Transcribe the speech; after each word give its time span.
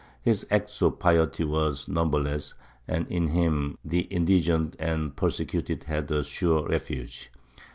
His 0.23 0.47
acts 0.49 0.81
of 0.81 0.97
piety 0.97 1.43
were 1.43 1.75
numberless, 1.87 2.55
and 2.87 3.05
in 3.09 3.27
him 3.27 3.77
the 3.85 3.99
indigent 3.99 4.75
and 4.79 5.11
the 5.11 5.13
persecuted 5.13 5.83
had 5.83 6.09
a 6.09 6.23
sure 6.23 6.67
refuge. 6.67 7.29